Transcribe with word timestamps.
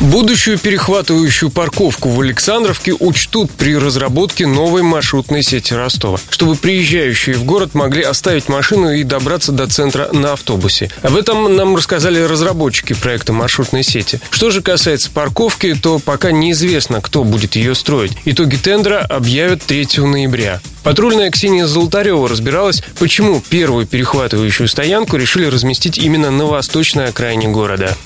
Будущую 0.00 0.58
перехватывающую 0.58 1.50
парковку 1.50 2.08
в 2.08 2.20
Александровке 2.20 2.92
учтут 2.92 3.50
при 3.52 3.76
разработке 3.76 4.46
новой 4.46 4.82
маршрутной 4.82 5.42
сети 5.42 5.72
Ростова, 5.72 6.18
чтобы 6.30 6.56
приезжающие 6.56 7.36
в 7.36 7.44
город 7.44 7.74
могли 7.74 8.02
оставить 8.02 8.48
машину 8.48 8.92
и 8.92 9.04
добраться 9.04 9.52
до 9.52 9.68
центра 9.68 10.08
на 10.12 10.32
автобусе. 10.32 10.90
Об 11.02 11.16
этом 11.16 11.54
нам 11.56 11.76
рассказали 11.76 12.20
разработчики 12.20 12.92
проекта 12.92 13.32
маршрутной 13.32 13.84
сети. 13.84 14.20
Что 14.30 14.50
же 14.50 14.62
касается 14.62 15.10
парковки, 15.10 15.74
то 15.74 16.00
пока 16.00 16.32
неизвестно, 16.32 17.00
кто 17.00 17.22
будет 17.22 17.54
ее 17.54 17.74
строить. 17.74 18.12
Итоги 18.24 18.56
тендера 18.56 18.98
объявят 18.98 19.62
3 19.62 19.86
ноября. 19.98 20.60
Патрульная 20.82 21.30
Ксения 21.30 21.66
Золотарева 21.66 22.28
разбиралась, 22.28 22.82
почему 22.98 23.42
первую 23.48 23.86
перехватывающую 23.86 24.68
стоянку 24.68 25.16
решили 25.16 25.46
разместить 25.46 25.98
именно 25.98 26.30
на 26.30 26.44
восточной 26.46 27.06
окраине 27.06 27.48
города. 27.48 27.96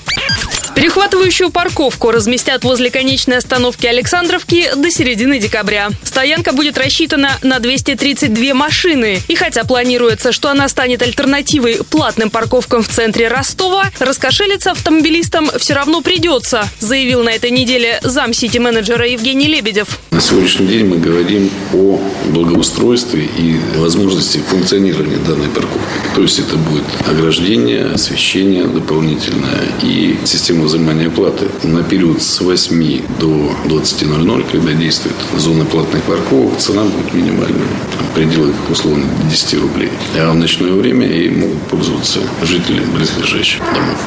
Перехватывающую 0.79 1.49
парковку 1.49 2.09
разместят 2.09 2.63
возле 2.63 2.89
конечной 2.89 3.35
остановки 3.35 3.85
Александровки 3.85 4.71
до 4.77 4.89
середины 4.89 5.37
декабря. 5.37 5.89
Стоянка 6.05 6.53
будет 6.53 6.77
рассчитана 6.77 7.37
на 7.43 7.59
232 7.59 8.53
машины. 8.53 9.19
И 9.27 9.35
хотя 9.35 9.65
планируется, 9.65 10.31
что 10.31 10.49
она 10.49 10.69
станет 10.69 11.01
альтернативой 11.01 11.83
платным 11.83 12.29
парковкам 12.29 12.81
в 12.81 12.87
центре 12.87 13.27
Ростова, 13.27 13.91
раскошелиться 13.99 14.71
автомобилистам 14.71 15.51
все 15.57 15.73
равно 15.73 15.99
придется, 15.99 16.69
заявил 16.79 17.23
на 17.23 17.31
этой 17.31 17.51
неделе 17.51 17.99
зам 18.01 18.31
сити-менеджера 18.31 19.05
Евгений 19.05 19.47
Лебедев. 19.47 19.99
На 20.19 20.23
сегодняшний 20.23 20.67
день 20.67 20.85
мы 20.85 20.97
говорим 20.97 21.49
о 21.73 21.97
благоустройстве 22.33 23.23
и 23.23 23.57
возможности 23.77 24.39
функционирования 24.39 25.15
данной 25.15 25.47
парковки. 25.47 25.79
То 26.13 26.21
есть 26.23 26.39
это 26.39 26.57
будет 26.57 26.83
ограждение, 27.07 27.85
освещение 27.85 28.65
дополнительное 28.65 29.63
и 29.81 30.17
система 30.25 30.65
взимания 30.65 31.09
платы 31.09 31.45
на 31.63 31.83
период 31.83 32.21
с 32.21 32.41
8 32.41 33.01
до 33.17 33.49
20.00, 33.63 34.45
когда 34.51 34.73
действует 34.73 35.15
зона 35.37 35.63
платных 35.63 36.03
парковок, 36.03 36.57
цена 36.57 36.83
будет 36.83 37.13
минимальная, 37.13 37.69
в 38.11 38.13
пределах 38.13 38.55
условно 38.69 39.05
10 39.31 39.53
рублей. 39.61 39.89
А 40.17 40.33
в 40.33 40.35
ночное 40.35 40.73
время 40.73 41.07
и 41.07 41.29
могут 41.29 41.61
пользоваться 41.69 42.19
жители 42.43 42.81
близлежащих 42.93 43.61
домов. 43.73 43.97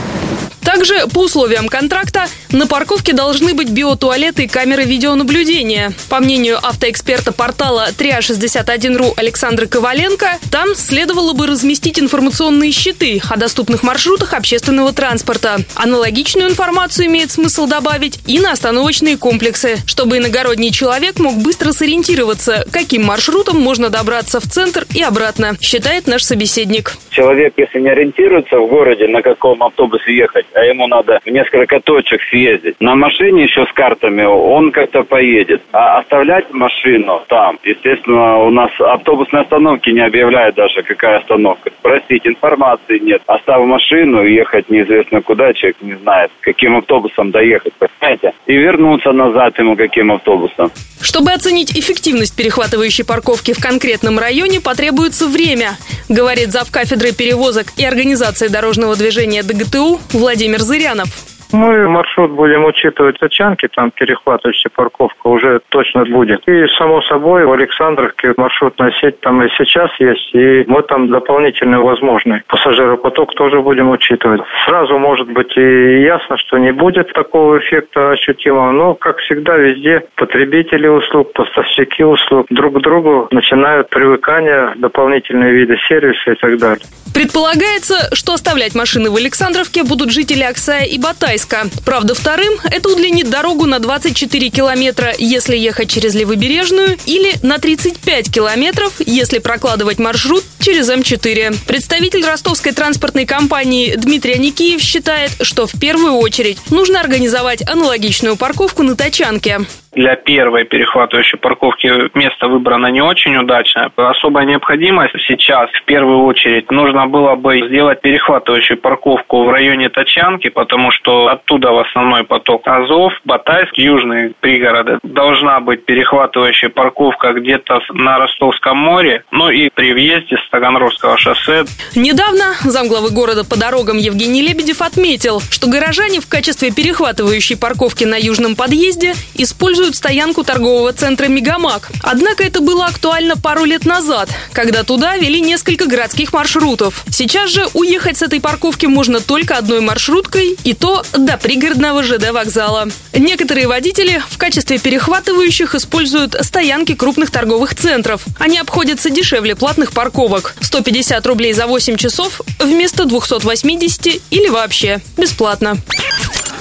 Также 0.75 1.07
по 1.13 1.25
условиям 1.25 1.69
контракта 1.69 2.25
на 2.51 2.67
парковке 2.67 3.13
должны 3.13 3.53
быть 3.53 3.69
биотуалеты 3.69 4.45
и 4.45 4.49
камеры 4.49 4.85
видеонаблюдения. 4.85 5.93
По 6.09 6.19
мнению 6.19 6.57
автоэксперта 6.63 7.31
портала 7.31 7.89
361.ru 7.99 9.13
Александра 9.17 9.67
Коваленко, 9.67 10.39
там 10.51 10.75
следовало 10.75 11.35
бы 11.35 11.47
разместить 11.47 12.01
информационные 12.01 12.73
щиты 12.73 13.21
о 13.29 13.37
доступных 13.37 13.83
маршрутах 13.83 14.33
общественного 14.33 14.95
транспорта. 14.95 15.59
Аналогичную 15.75 16.49
информацию 16.49 17.07
имеет 17.07 17.31
смысл 17.31 17.67
добавить 17.67 18.21
и 18.27 18.41
на 18.41 18.53
остановочные 18.53 19.19
комплексы, 19.19 19.77
чтобы 19.87 20.17
иногородний 20.17 20.73
человек 20.73 21.19
мог 21.19 21.35
быстро 21.37 21.73
сориентироваться, 21.73 22.65
каким 22.73 23.05
маршрутом 23.05 23.61
можно 23.61 23.91
добраться 23.91 24.41
в 24.41 24.45
центр 24.45 24.87
и 24.95 25.03
обратно, 25.03 25.59
считает 25.61 26.07
наш 26.07 26.23
собеседник. 26.23 26.95
Человек, 27.11 27.53
если 27.59 27.79
не 27.79 27.91
ориентируется 27.91 28.57
в 28.59 28.67
городе, 28.69 29.07
на 29.07 29.21
каком 29.21 29.63
автобусе 29.63 30.17
ехать, 30.17 30.47
а 30.63 30.65
ему 30.65 30.87
надо 30.87 31.19
в 31.25 31.29
несколько 31.29 31.81
точек 31.81 32.23
съездить. 32.31 32.77
На 32.81 32.95
машине 32.95 33.45
еще 33.45 33.67
с 33.67 33.73
картами 33.73 34.23
он 34.23 34.71
как-то 34.71 35.03
поедет. 35.03 35.61
А 35.73 35.99
оставлять 35.99 36.53
машину 36.53 37.23
там, 37.29 37.59
естественно, 37.65 38.39
у 38.39 38.51
нас 38.51 38.71
автобусные 38.79 39.43
остановки 39.43 39.91
не 39.91 40.01
объявляют 40.01 40.55
даже, 40.55 40.83
какая 40.83 41.19
остановка. 41.19 41.71
Спросить, 41.81 42.27
информации 42.27 42.99
нет. 42.99 43.23
Оставив 43.27 43.67
машину, 43.67 44.23
ехать 44.23 44.71
неизвестно 44.71 45.21
куда, 45.21 45.53
человек 45.53 45.77
не 45.81 45.95
знает, 45.95 46.31
каким 46.41 46.77
автобусом 46.77 47.33
доехать, 47.33 47.73
понимаете? 47.75 48.33
И 48.47 48.55
вернуться 48.55 49.11
назад 49.13 49.59
ему 49.59 49.77
каким 49.77 50.13
автобусом. 50.13 50.71
Чтобы 51.01 51.33
оценить 51.33 51.77
эффективность 51.77 52.37
перехватывающей 52.37 53.05
парковки 53.05 53.53
в 53.53 53.61
конкретном 53.61 54.21
районе, 54.21 54.61
потребуется 54.61 55.27
время, 55.27 55.77
говорит 56.09 56.53
зав 56.53 56.71
кафедры 56.71 57.13
перевозок 57.13 57.67
и 57.77 57.85
организации 57.85 58.47
дорожного 58.47 58.95
движения 58.95 59.43
ДГТУ 59.43 59.99
Владимир 60.13 60.52
Зырянов. 60.61 61.32
Мы 61.53 61.87
маршрут 61.89 62.31
будем 62.31 62.65
учитывать 62.65 63.19
Тачанки, 63.19 63.69
там 63.69 63.91
перехватывающая 63.91 64.71
парковка 64.75 65.27
уже 65.27 65.61
точно 65.69 66.05
будет. 66.05 66.47
И, 66.49 66.67
само 66.79 67.03
собой, 67.03 67.45
в 67.45 67.53
Александровке 67.53 68.33
маршрутная 68.37 68.93
сеть 69.01 69.21
там 69.21 69.43
и 69.43 69.51
сейчас 69.59 69.91
есть, 69.99 70.35
и 70.35 70.65
мы 70.67 70.83
там 70.83 71.09
дополнительный 71.09 71.79
возможный 71.79 72.43
пассажиропоток 72.49 73.35
тоже 73.35 73.61
будем 73.61 73.91
учитывать. 73.91 74.41
Сразу, 74.65 74.99
может 74.99 75.29
быть, 75.29 75.55
и 75.57 76.03
ясно, 76.03 76.39
что 76.39 76.57
не 76.57 76.73
будет 76.73 77.13
такого 77.13 77.59
эффекта 77.59 78.13
ощутимого, 78.13 78.71
но, 78.73 78.95
как 78.95 79.19
всегда, 79.19 79.57
везде 79.57 80.05
потребители 80.17 80.89
услуг, 80.89 81.33
поставщики 81.35 82.03
услуг 82.03 82.47
друг 82.49 82.79
к 82.79 82.81
другу 82.81 83.29
начинают 83.31 83.91
привыкание, 83.91 84.73
дополнительные 84.77 85.53
виды 85.53 85.77
сервиса 85.87 86.33
и 86.33 86.35
так 86.35 86.59
далее. 86.59 86.85
Предполагается, 87.15 88.15
что 88.15 88.33
оставлять 88.33 88.75
машины 88.75 89.11
в 89.11 89.17
Александровке 89.17 89.85
будут 89.85 90.11
жители 90.11 90.43
Оксая 90.43 90.85
и 90.85 90.99
Батайска. 90.99 91.42
Правда, 91.85 92.15
вторым 92.15 92.55
это 92.65 92.89
удлинит 92.91 93.31
дорогу 93.31 93.67
на 93.67 93.79
24 93.79 94.49
километра, 94.51 95.15
если 95.19 95.57
ехать 95.57 95.91
через 95.91 96.15
Левобережную, 96.15 96.99
или 97.07 97.35
на 97.43 97.59
35 97.59 98.33
километров, 98.33 98.95
если 99.05 99.39
прокладывать 99.39 99.99
маршрут 99.99 100.45
через 100.63 100.91
М4. 100.91 101.67
Представитель 101.67 102.25
ростовской 102.25 102.73
транспортной 102.73 103.27
компании 103.27 103.97
Дмитрий 103.97 104.35
Аникиев 104.35 104.81
считает, 104.81 105.31
что 105.43 105.67
в 105.67 105.79
первую 105.79 106.15
очередь 106.15 106.59
нужно 106.71 107.01
организовать 107.01 107.69
аналогичную 107.69 108.37
парковку 108.37 108.83
на 108.83 108.97
Тачанке. 108.97 109.59
Для 109.93 110.17
первой 110.17 110.65
перехватывающей 110.65 111.39
парковки 111.39 111.87
место 112.17 112.49
выбрано 112.49 112.87
не 112.87 113.03
очень 113.03 113.37
удачное. 113.37 113.91
Особая 113.95 114.47
необходимость 114.47 115.15
сейчас, 115.29 115.71
в 115.71 115.85
первую 115.85 116.25
очередь, 116.25 116.71
нужно 116.71 117.07
было 117.07 117.35
бы 117.35 117.69
сделать 117.69 118.01
перехватывающую 118.01 118.79
парковку 118.79 119.45
в 119.45 119.51
районе 119.51 119.91
Тачанки, 119.91 120.49
потому 120.49 120.93
что 120.93 121.27
оттуда 121.27 121.73
в 121.73 121.79
основной 121.81 122.25
поток 122.25 122.67
Азов, 122.67 123.13
Батайск, 123.27 123.77
южные 123.77 124.33
пригороды. 124.41 124.99
Должна 125.03 125.61
быть 125.61 125.85
перехватывающая 125.85 126.71
парковка 126.71 127.35
где-то 127.35 127.81
на 127.91 128.19
Ростовском 128.19 128.79
море, 128.79 129.25
ну 129.31 129.51
и 129.51 129.69
при 129.69 129.93
въезде 129.93 130.39
с 130.39 130.49
Таганрогского 130.53 131.17
шоссе. 131.17 131.65
Недавно 131.95 132.55
замглавы 132.63 133.09
города 133.09 133.43
по 133.43 133.57
дорогам 133.57 133.97
Евгений 133.97 134.43
Лебедев 134.43 134.83
отметил, 134.83 135.41
что 135.49 135.67
горожане 135.67 136.21
в 136.21 136.27
качестве 136.27 136.71
перехватывающей 136.71 137.57
парковки 137.57 138.05
на 138.05 138.17
южном 138.17 138.55
подъезде 138.55 139.15
используют 139.35 139.97
стоянку 139.97 140.45
торгового 140.45 140.93
центра 140.93 141.27
«Мегамаг». 141.29 141.89
Однако 142.03 142.45
это 142.45 142.61
было 142.61 142.85
актуально 142.85 143.39
пару 143.39 143.65
лет 143.65 143.87
назад, 143.87 144.29
когда 144.53 144.83
туда 144.83 145.17
вели 145.17 145.41
несколько 145.41 145.87
городских 145.87 146.35
маршрутов. 146.35 147.03
Сейчас 147.11 147.49
же 147.49 147.67
уехать 147.73 148.19
с 148.19 148.23
этой 148.23 148.39
парковки 148.39 148.85
можно 148.85 149.23
только 149.23 149.57
одной 149.57 149.81
маршруткой, 149.81 150.59
и 150.65 150.75
то 150.75 151.03
до 151.15 151.39
пригородного 151.39 152.03
ЖД 152.03 152.31
вокзала. 152.31 152.89
Некоторые 153.15 153.69
водители 153.69 154.23
в 154.29 154.37
качестве 154.37 154.79
перехватывающих 154.79 155.75
используют 155.75 156.37
стоянки 156.43 156.95
крупных 156.95 157.31
торговых 157.31 157.75
центров. 157.75 158.25
Они 158.39 158.59
обходятся 158.59 159.09
дешевле 159.09 159.57
платных 159.57 159.93
парковок. 159.93 160.42
150 160.61 161.27
рублей 161.27 161.53
за 161.53 161.67
8 161.67 161.97
часов 161.97 162.41
вместо 162.59 163.05
280 163.05 164.23
или 164.31 164.49
вообще 164.49 165.01
бесплатно. 165.17 165.79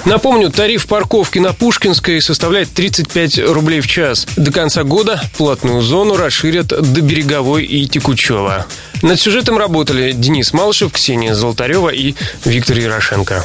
Напомню, 0.04 0.50
тариф 0.50 0.86
парковки 0.86 1.38
на 1.38 1.52
Пушкинской 1.52 2.20
составляет 2.20 2.72
35 2.72 3.38
рублей 3.50 3.80
в 3.80 3.86
час. 3.86 4.26
До 4.36 4.52
конца 4.52 4.82
года 4.82 5.20
платную 5.36 5.80
зону 5.80 6.16
расширят 6.16 6.66
до 6.66 7.00
Береговой 7.00 7.64
и 7.64 7.86
Текучева. 7.86 8.66
Над 9.02 9.20
сюжетом 9.20 9.58
работали 9.58 10.12
Денис 10.12 10.52
Малышев, 10.52 10.92
Ксения 10.92 11.34
Золотарева 11.34 11.90
и 11.90 12.14
Виктор 12.44 12.78
Ярошенко. 12.78 13.44